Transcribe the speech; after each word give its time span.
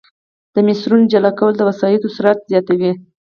د 0.53 0.55
مسیرونو 0.67 1.09
جلا 1.13 1.31
کول 1.39 1.53
د 1.57 1.61
وسایطو 1.69 2.13
سرعت 2.15 2.39
زیاتوي 2.51 2.91